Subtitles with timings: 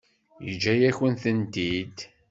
[0.45, 1.97] Yeǧǧa-yakent-tent-id?